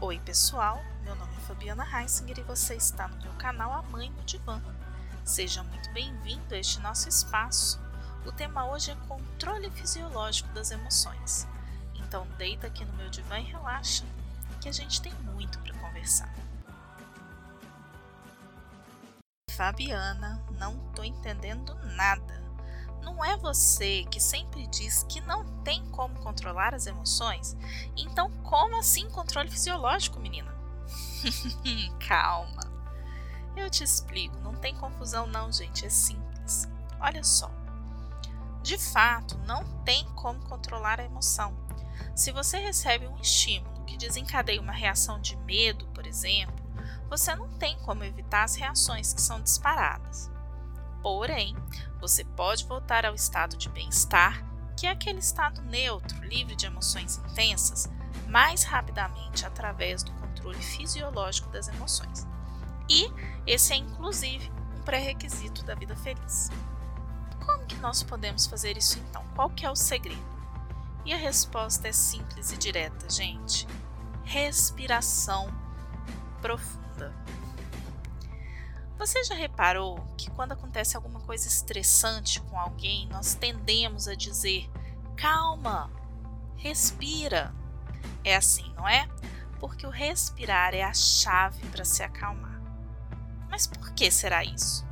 [0.00, 4.08] Oi pessoal, meu nome é Fabiana Heisinger e você está no meu canal A Mãe
[4.08, 4.62] no Divã.
[5.24, 7.80] Seja muito bem-vindo a este nosso espaço.
[8.24, 11.48] O tema hoje é controle fisiológico das emoções.
[11.96, 14.04] Então deita aqui no meu divã e relaxa,
[14.60, 16.32] que a gente tem muito para conversar.
[19.50, 22.37] Fabiana, não tô entendendo nada.
[23.18, 27.56] Não é você que sempre diz que não tem como controlar as emoções?
[27.96, 30.54] Então, como assim controle fisiológico, menina?
[32.06, 32.62] Calma.
[33.56, 36.68] Eu te explico, não tem confusão não, gente, é simples.
[37.00, 37.50] Olha só.
[38.62, 41.52] De fato, não tem como controlar a emoção.
[42.14, 46.54] Se você recebe um estímulo que desencadeia uma reação de medo, por exemplo,
[47.10, 50.30] você não tem como evitar as reações que são disparadas.
[51.02, 51.56] Porém,
[52.00, 54.44] você pode voltar ao estado de bem-estar,
[54.76, 57.88] que é aquele estado neutro, livre de emoções intensas,
[58.28, 62.26] mais rapidamente através do controle fisiológico das emoções.
[62.88, 63.10] E
[63.46, 66.50] esse é inclusive um pré-requisito da vida feliz.
[67.44, 69.24] Como que nós podemos fazer isso então?
[69.34, 70.38] Qual que é o segredo?
[71.04, 73.66] E a resposta é simples e direta, gente.
[74.24, 75.48] Respiração
[76.40, 77.14] profunda.
[78.98, 84.68] Você já reparou que quando acontece alguma coisa estressante com alguém, nós tendemos a dizer:
[85.16, 85.90] calma,
[86.56, 87.54] respira.
[88.24, 89.08] É assim, não é?
[89.60, 92.60] Porque o respirar é a chave para se acalmar.
[93.48, 94.84] Mas por que será isso?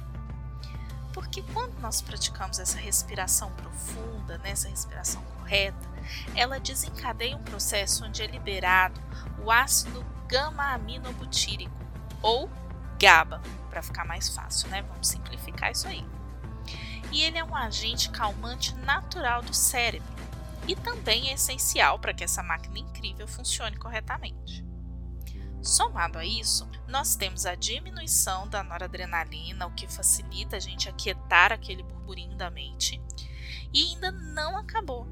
[1.13, 5.89] Porque quando nós praticamos essa respiração profunda, né, respiração correta,
[6.35, 9.01] ela desencadeia um processo onde é liberado
[9.43, 11.75] o ácido gama-aminobutírico,
[12.23, 12.49] ou
[12.99, 14.83] GABA, para ficar mais fácil, né?
[14.83, 16.05] Vamos simplificar isso aí.
[17.13, 20.15] E ele é um agente calmante natural do cérebro
[20.67, 24.65] e também é essencial para que essa máquina incrível funcione corretamente.
[25.63, 31.53] Somado a isso, nós temos a diminuição da noradrenalina, o que facilita a gente aquietar
[31.53, 33.01] aquele burburinho da mente.
[33.73, 35.07] E ainda não acabou.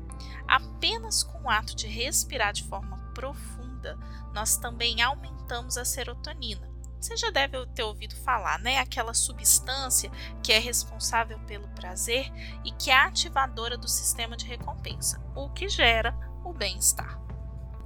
[0.47, 3.99] Apenas com o ato de respirar de forma profunda,
[4.33, 6.71] nós também aumentamos a serotonina,
[7.05, 8.79] você já deve ter ouvido falar, né?
[8.79, 10.11] Aquela substância
[10.43, 12.33] que é responsável pelo prazer
[12.65, 17.21] e que é ativadora do sistema de recompensa, o que gera o bem-estar.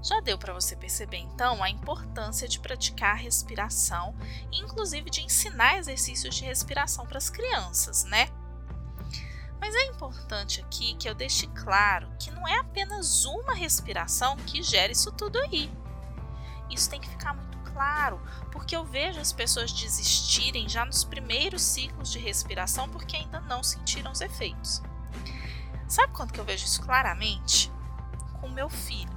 [0.00, 4.14] Já deu para você perceber então a importância de praticar a respiração,
[4.52, 8.28] inclusive de ensinar exercícios de respiração para as crianças, né?
[9.60, 14.62] Mas é importante aqui que eu deixe claro que não é apenas uma respiração que
[14.62, 15.68] gera isso tudo aí.
[16.70, 17.47] Isso tem que ficar muito
[17.78, 23.38] claro, porque eu vejo as pessoas desistirem já nos primeiros ciclos de respiração porque ainda
[23.42, 24.82] não sentiram os efeitos.
[25.86, 27.70] Sabe quando que eu vejo isso claramente?
[28.40, 29.16] Com meu filho.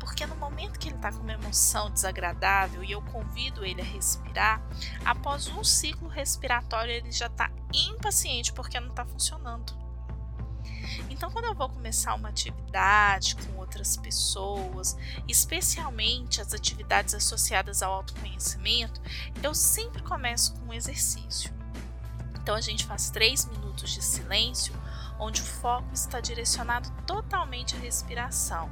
[0.00, 3.84] Porque no momento que ele está com uma emoção desagradável e eu convido ele a
[3.84, 4.62] respirar,
[5.04, 9.87] após um ciclo respiratório ele já está impaciente porque não está funcionando.
[11.10, 17.92] Então, quando eu vou começar uma atividade com outras pessoas, especialmente as atividades associadas ao
[17.92, 19.00] autoconhecimento,
[19.42, 21.52] eu sempre começo com um exercício.
[22.40, 24.74] Então, a gente faz três minutos de silêncio,
[25.18, 28.70] onde o foco está direcionado totalmente à respiração.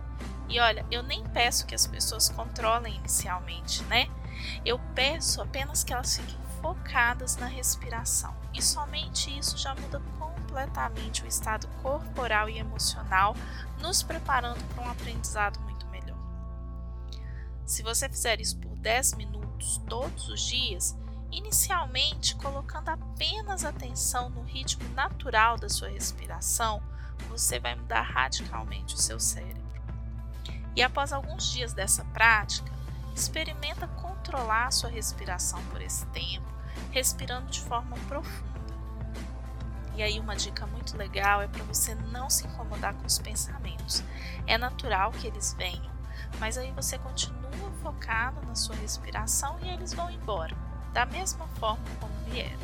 [0.49, 4.09] E olha, eu nem peço que as pessoas controlem inicialmente, né?
[4.65, 8.35] Eu peço apenas que elas fiquem focadas na respiração.
[8.53, 13.37] E somente isso já muda completamente o estado corporal e emocional,
[13.81, 16.19] nos preparando para um aprendizado muito melhor.
[17.65, 20.97] Se você fizer isso por 10 minutos todos os dias,
[21.31, 26.83] inicialmente colocando apenas atenção no ritmo natural da sua respiração,
[27.29, 29.63] você vai mudar radicalmente o seu cérebro.
[30.75, 32.71] E após alguns dias dessa prática,
[33.15, 36.56] experimenta controlar sua respiração por esse tempo,
[36.91, 38.57] respirando de forma profunda
[39.97, 44.05] e aí, uma dica muito legal é para você não se incomodar com os pensamentos.
[44.47, 45.91] É natural que eles venham,
[46.39, 50.55] mas aí você continua focado na sua respiração e eles vão embora,
[50.93, 52.61] da mesma forma como vieram.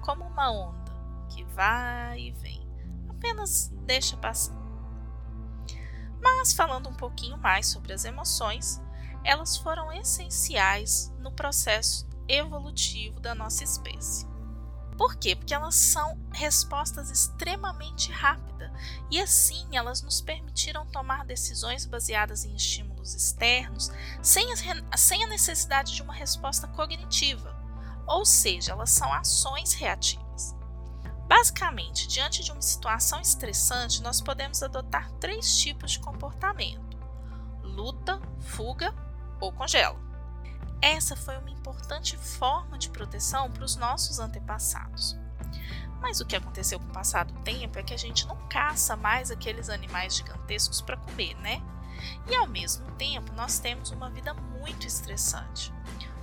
[0.00, 0.90] Como uma onda
[1.28, 2.66] que vai e vem.
[3.10, 4.56] Apenas deixa passar.
[6.18, 8.80] Mas, falando um pouquinho mais sobre as emoções,
[9.22, 14.26] elas foram essenciais no processo evolutivo da nossa espécie.
[14.96, 15.34] Por quê?
[15.34, 18.70] Porque elas são respostas extremamente rápidas
[19.10, 23.90] e assim elas nos permitiram tomar decisões baseadas em estímulos externos
[24.22, 27.54] sem a, necessidade de uma resposta cognitiva,
[28.06, 30.54] ou seja, elas são ações reativas.
[31.26, 36.96] Basicamente, diante de uma situação estressante, nós podemos adotar três tipos de comportamento:
[37.62, 38.94] luta, fuga
[39.40, 40.03] ou congela.
[40.80, 45.16] Essa foi uma importante forma de proteção para os nossos antepassados.
[46.00, 48.94] Mas o que aconteceu com o passar do tempo é que a gente não caça
[48.94, 51.62] mais aqueles animais gigantescos para comer, né?
[52.28, 55.72] E ao mesmo tempo, nós temos uma vida muito estressante.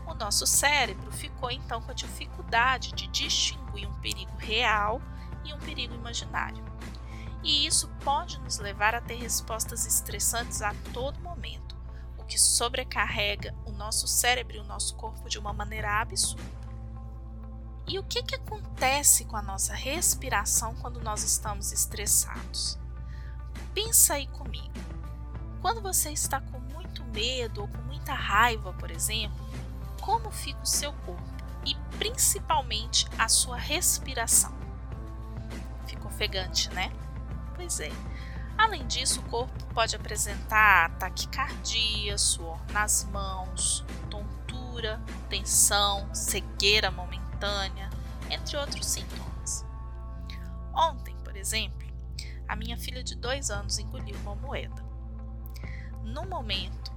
[0.05, 5.01] O nosso cérebro ficou então com a dificuldade de distinguir um perigo real
[5.43, 6.63] e um perigo imaginário.
[7.43, 11.19] E isso pode nos levar a ter respostas estressantes a todo
[12.31, 16.41] que sobrecarrega o nosso cérebro e o nosso corpo de uma maneira absurda.
[17.85, 22.79] E o que, que acontece com a nossa respiração quando nós estamos estressados?
[23.73, 24.71] Pensa aí comigo.
[25.61, 29.45] Quando você está com muito medo ou com muita raiva, por exemplo,
[29.99, 31.21] como fica o seu corpo
[31.65, 34.53] e principalmente a sua respiração?
[35.85, 36.93] Fica ofegante, né?
[37.57, 37.91] Pois é.
[38.61, 47.89] Além disso, o corpo pode apresentar taquicardia, suor nas mãos, tontura, tensão, cegueira momentânea
[48.29, 49.65] entre outros sintomas.
[50.75, 51.87] Ontem, por exemplo,
[52.47, 54.85] a minha filha de dois anos engoliu uma moeda.
[56.03, 56.93] No momento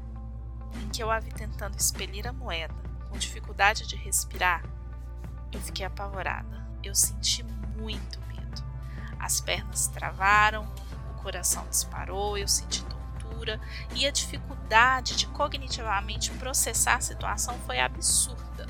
[0.74, 2.74] em que eu a vi tentando expelir a moeda,
[3.08, 4.62] com dificuldade de respirar,
[5.50, 6.62] eu fiquei apavorada.
[6.82, 8.62] Eu senti muito medo.
[9.18, 10.70] As pernas travaram,
[11.24, 13.58] coração disparou, eu senti tontura
[13.94, 18.66] e a dificuldade de cognitivamente processar a situação foi absurda.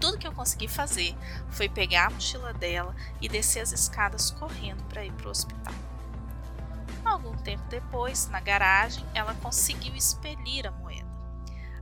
[0.00, 1.16] Tudo que eu consegui fazer
[1.48, 5.74] foi pegar a mochila dela e descer as escadas correndo para ir para o hospital.
[7.04, 11.06] Algum tempo depois, na garagem, ela conseguiu expelir a moeda.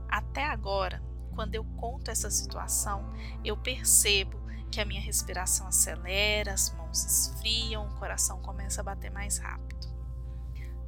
[0.07, 1.01] Até agora,
[1.33, 3.11] quando eu conto essa situação,
[3.43, 4.39] eu percebo
[4.71, 9.87] que a minha respiração acelera, as mãos esfriam, o coração começa a bater mais rápido.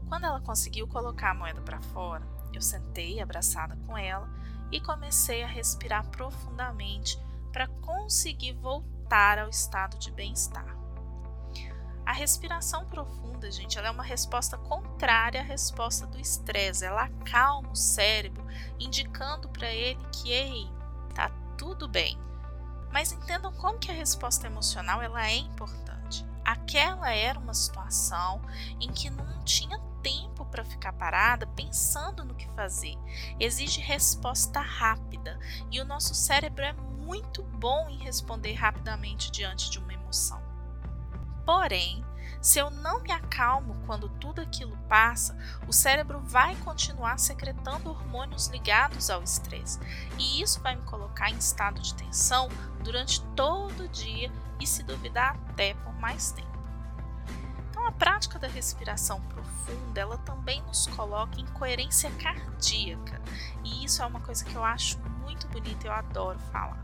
[0.08, 4.30] Quando ela conseguiu colocar a moeda para fora, eu sentei abraçada com ela
[4.72, 7.20] e comecei a respirar profundamente
[7.52, 10.78] para conseguir voltar ao estado de bem-estar.
[12.08, 16.86] A respiração profunda, gente, ela é uma resposta contrária à resposta do estresse.
[16.86, 18.46] Ela acalma o cérebro,
[18.80, 20.72] indicando para ele que, ei,
[21.14, 22.18] tá tudo bem.
[22.94, 25.97] Mas entendam como que a resposta emocional ela é importante.
[26.48, 28.42] Aquela era uma situação
[28.80, 32.96] em que não tinha tempo para ficar parada pensando no que fazer.
[33.38, 35.38] Exige resposta rápida
[35.70, 40.42] e o nosso cérebro é muito bom em responder rapidamente diante de uma emoção.
[41.46, 42.02] Porém,
[42.48, 48.48] se eu não me acalmo quando tudo aquilo passa, o cérebro vai continuar secretando hormônios
[48.48, 49.78] ligados ao estresse,
[50.18, 52.48] e isso vai me colocar em estado de tensão
[52.82, 56.58] durante todo o dia e, se duvidar, até por mais tempo.
[57.70, 63.22] Então, a prática da respiração profunda, ela também nos coloca em coerência cardíaca.
[63.62, 64.98] E isso é uma coisa que eu acho
[65.28, 66.82] muito bonita e eu adoro falar.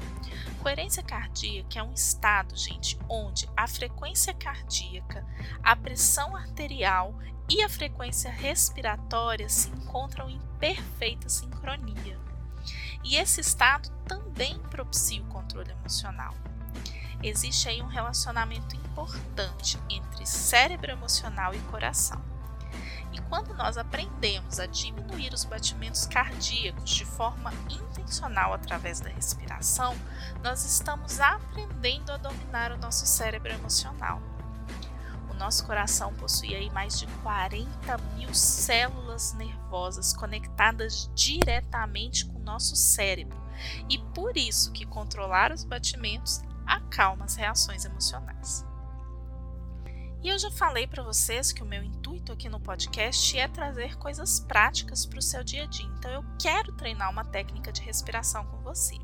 [0.61, 5.25] Coerência cardíaca é um estado, gente, onde a frequência cardíaca,
[5.63, 7.17] a pressão arterial
[7.49, 12.19] e a frequência respiratória se encontram em perfeita sincronia.
[13.03, 16.33] E esse estado também propicia o controle emocional
[17.23, 22.32] existe aí um relacionamento importante entre cérebro emocional e coração.
[23.13, 29.95] E quando nós aprendemos a diminuir os batimentos cardíacos de forma intencional através da respiração,
[30.41, 34.19] nós estamos aprendendo a dominar o nosso cérebro emocional.
[35.29, 42.43] O nosso coração possui aí mais de 40 mil células nervosas conectadas diretamente com o
[42.43, 43.37] nosso cérebro.
[43.89, 48.65] E por isso que controlar os batimentos acalma as reações emocionais.
[50.23, 53.97] E eu já falei para vocês que o meu intuito aqui no podcast é trazer
[53.97, 55.85] coisas práticas para o seu dia a dia.
[55.97, 58.97] Então eu quero treinar uma técnica de respiração com você.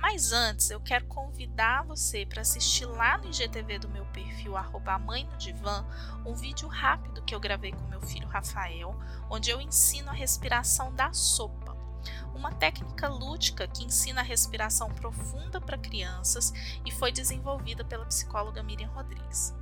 [0.00, 4.54] Mas antes, eu quero convidar você para assistir lá no IGTV do meu perfil
[4.98, 5.86] mãe no divã,
[6.26, 8.98] um vídeo rápido que eu gravei com meu filho Rafael,
[9.30, 11.68] onde eu ensino a respiração da sopa
[12.34, 16.52] uma técnica lúdica que ensina a respiração profunda para crianças
[16.86, 19.52] e foi desenvolvida pela psicóloga Miriam Rodrigues.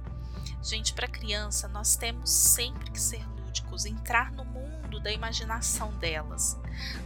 [0.66, 6.58] Gente, para criança, nós temos sempre que ser lúdicos, entrar no mundo da imaginação delas.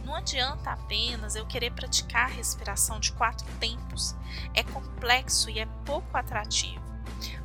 [0.03, 4.15] Não adianta apenas eu querer praticar a respiração de quatro tempos.
[4.53, 6.81] É complexo e é pouco atrativo.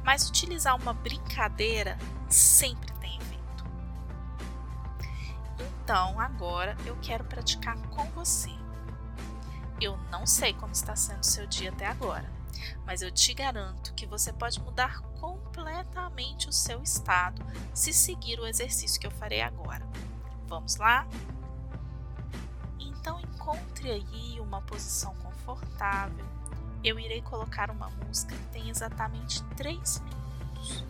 [0.03, 1.99] Mas utilizar uma brincadeira
[2.31, 2.97] sempre
[5.87, 8.51] então, agora eu quero praticar com você.
[9.81, 12.29] Eu não sei como está sendo seu dia até agora,
[12.85, 17.45] mas eu te garanto que você pode mudar completamente o seu estado
[17.75, 19.87] se seguir o exercício que eu farei agora.
[20.49, 21.07] Vamos lá?
[22.79, 26.25] Então, Encontre aí uma posição confortável.
[26.83, 30.85] Eu irei colocar uma música que tem exatamente 3 minutos.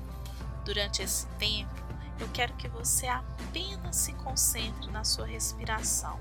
[0.64, 1.75] Durante esse tempo,
[2.18, 6.18] eu quero que você apenas se concentre na sua respiração,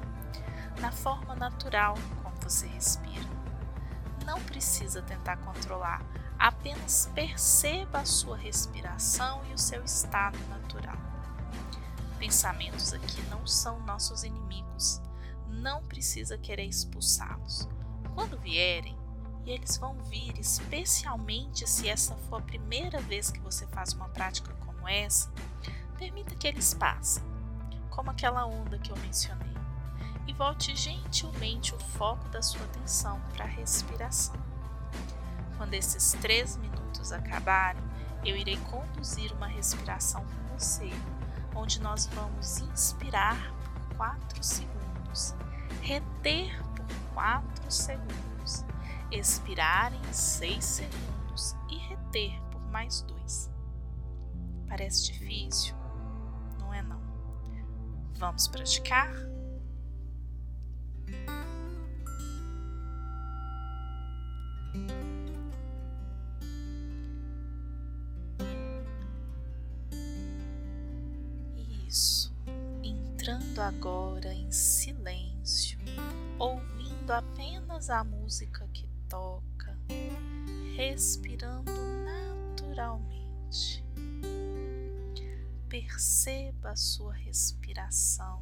[0.81, 3.34] na forma natural como você respira.
[4.25, 6.03] Não precisa tentar controlar,
[6.37, 10.97] apenas perceba a sua respiração e o seu estado natural.
[12.17, 15.01] Pensamentos aqui não são nossos inimigos,
[15.47, 17.67] não precisa querer expulsá-los.
[18.13, 18.97] Quando vierem,
[19.45, 24.09] e eles vão vir, especialmente se essa for a primeira vez que você faz uma
[24.09, 25.31] prática como essa,
[25.97, 27.23] permita que eles passem,
[27.91, 29.54] como aquela onda que eu mencionei,
[30.27, 34.35] e volte gentilmente o foco da sua atenção para a respiração.
[35.57, 37.83] Quando esses três minutos acabarem,
[38.23, 40.89] eu irei conduzir uma respiração com você,
[41.55, 43.53] onde nós vamos inspirar
[43.89, 45.35] por 4 segundos,
[45.81, 48.25] reter por 4 segundos
[49.11, 53.51] expirar em 6 segundos e reter por mais 2.
[54.67, 55.75] Parece difícil?
[56.59, 57.01] Não é não.
[58.17, 59.13] Vamos praticar?
[77.85, 79.77] Apenas a música que toca,
[80.75, 81.71] respirando
[82.03, 83.83] naturalmente.
[85.69, 88.41] Perceba a sua respiração,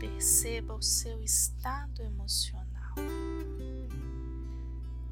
[0.00, 2.94] perceba o seu estado emocional.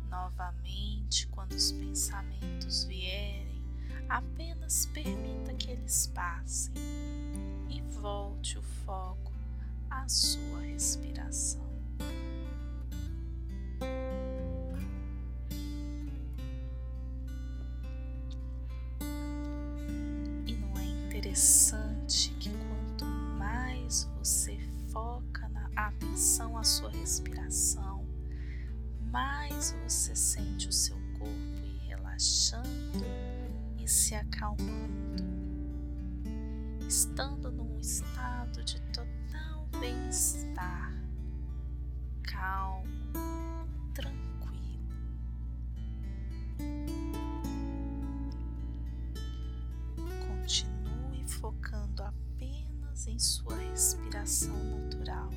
[0.08, 3.62] Novamente, quando os pensamentos vierem,
[4.08, 6.74] apenas permita que eles passem
[7.68, 9.32] e volte o foco
[9.88, 11.69] à sua respiração.
[29.50, 33.04] Mais você sente o seu corpo ir relaxando
[33.78, 35.24] e se acalmando,
[36.86, 40.92] estando num estado de total bem-estar,
[42.22, 42.86] calmo,
[43.92, 44.88] tranquilo.
[50.28, 55.30] Continue focando apenas em sua respiração natural.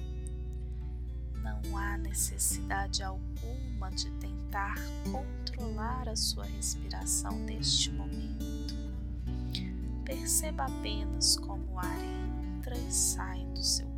[1.42, 3.33] Não há necessidade alguma
[3.90, 4.76] de tentar
[5.12, 8.76] controlar a sua respiração neste momento.
[10.06, 12.04] Perceba apenas como o ar
[12.58, 13.93] entra e sai do seu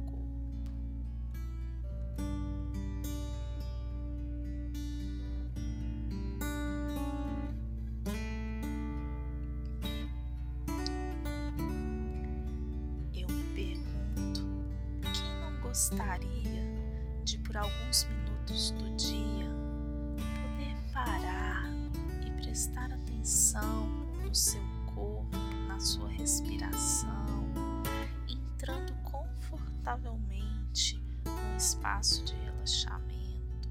[31.56, 33.70] espaço de relaxamento,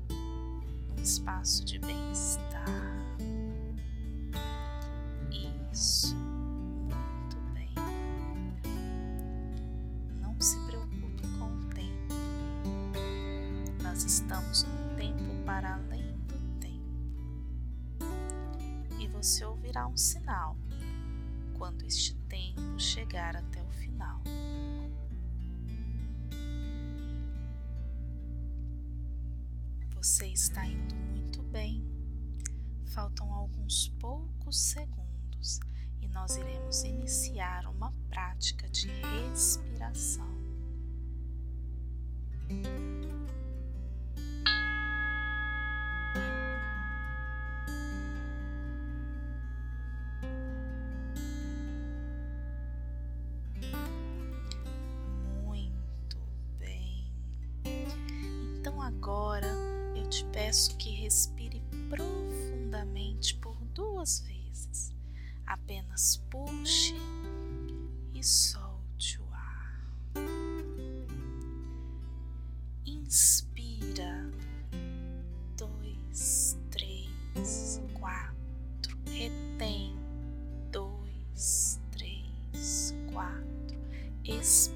[0.89, 2.65] num espaço de bem-estar.
[5.73, 6.25] Isso.
[13.95, 18.05] nós estamos num tempo para além do tempo.
[18.99, 20.24] E você ouvirá um sinal
[30.05, 31.83] Você está indo muito bem.
[32.85, 35.59] Faltam alguns poucos segundos
[36.03, 40.29] e nós iremos iniciar uma prática de respiração.
[68.25, 69.85] Solte o ar.
[72.87, 74.31] Inspira.
[75.59, 78.97] Dois, três, quatro.
[79.07, 79.95] Retém.
[80.73, 83.79] Dois, três, quatro.
[84.25, 84.74] Expira.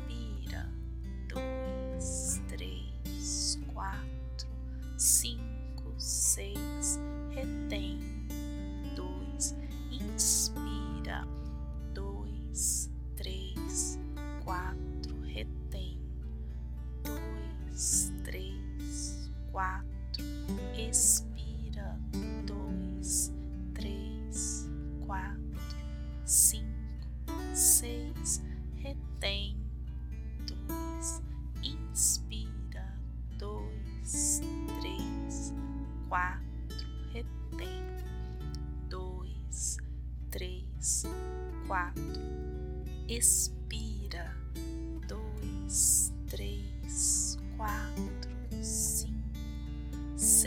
[19.58, 20.24] Quatro,
[20.76, 21.98] expira,
[22.46, 23.32] dois,
[23.74, 24.70] três,
[25.04, 25.76] quatro,
[26.24, 26.64] cinco,
[27.52, 28.40] seis,
[28.76, 29.56] retém,
[30.46, 31.20] dois,
[31.60, 33.00] inspira,
[33.36, 34.40] dois,
[34.80, 35.52] três,
[36.08, 37.82] quatro, retém,
[38.88, 39.76] dois,
[40.30, 41.02] três,
[41.66, 42.22] quatro,
[43.08, 43.57] expira,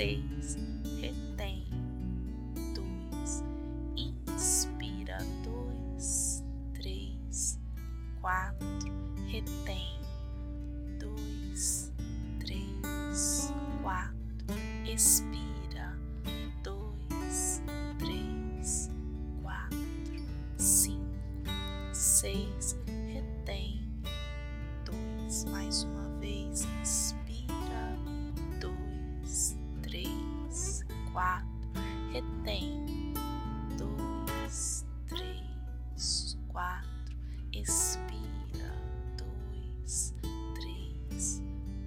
[0.02, 0.58] seis,
[1.00, 1.64] retém,
[2.74, 3.44] dois,
[3.96, 6.44] inspira, dois,
[6.74, 7.60] três,
[8.20, 8.92] quatro,
[9.28, 10.00] retém,
[11.00, 11.94] dois,
[12.40, 13.54] três,
[13.84, 14.16] quatro,
[14.92, 15.96] expira,
[16.64, 17.62] dois,
[18.00, 18.90] três,
[19.44, 19.78] quatro,
[20.58, 21.06] cinco,
[21.94, 22.71] seis,
[37.62, 38.74] quatro, expira,
[39.18, 40.14] dois,
[40.56, 41.42] três,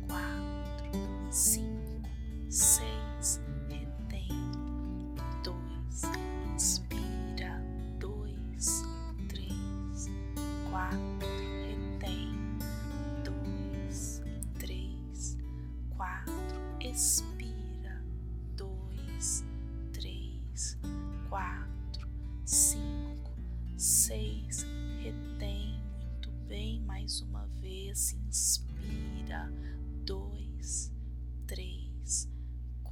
[0.06, 1.00] quatro,
[1.30, 2.08] cinco,
[2.48, 4.28] seis, retém,
[5.42, 6.02] dois,
[6.54, 7.60] inspira,
[7.98, 8.84] dois,
[9.28, 10.10] três,
[10.70, 11.28] quatro,
[11.66, 12.36] retém,
[13.24, 14.22] dois,
[14.58, 15.36] três,
[15.96, 16.34] quatro,
[16.80, 17.33] expira,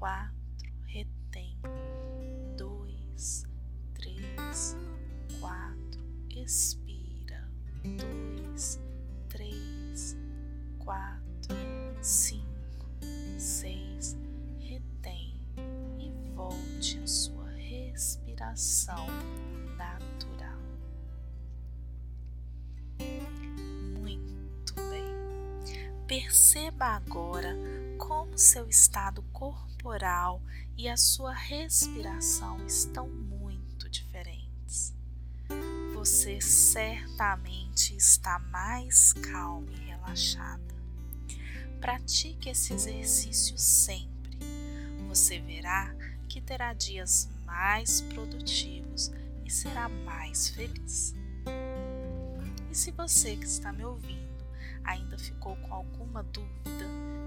[0.03, 1.57] quatro, retém,
[2.57, 3.47] dois,
[3.95, 4.77] três,
[5.39, 7.49] quatro, expira,
[7.85, 8.81] dois,
[9.29, 10.17] três,
[10.81, 11.57] quatro,
[12.01, 12.91] cinco,
[13.39, 14.17] seis,
[14.59, 15.41] retém
[16.01, 19.07] e volte à sua respiração
[19.77, 20.59] natural.
[24.01, 25.05] Muito bem.
[26.09, 27.55] Perceba agora
[27.97, 29.23] como seu estado
[29.83, 30.41] corporal
[30.77, 34.95] e a sua respiração estão muito diferentes.
[35.93, 40.63] Você certamente está mais calma e relaxada.
[41.81, 44.39] Pratique esse exercício sempre.
[45.09, 45.93] Você verá
[46.29, 49.11] que terá dias mais produtivos
[49.45, 51.15] e será mais feliz.
[52.71, 54.22] E se você que está me ouvindo
[54.85, 56.87] ainda ficou com alguma dúvida,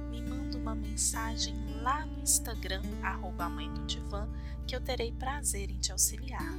[0.10, 4.28] me manda uma mensagem lá no Instagram, arroba mãe do divã,
[4.68, 6.54] que eu terei prazer em te auxiliar.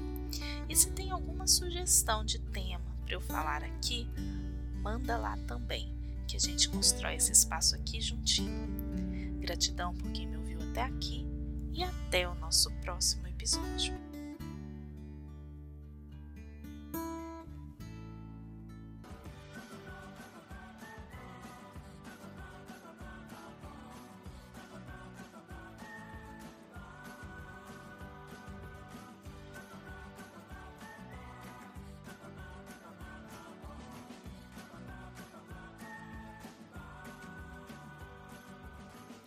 [0.69, 4.09] E se tem alguma sugestão de tema para eu falar aqui,
[4.83, 5.95] manda lá também,
[6.27, 8.69] que a gente constrói esse espaço aqui juntinho.
[9.41, 11.27] Gratidão por quem me ouviu até aqui
[11.73, 14.06] e até o nosso próximo episódio.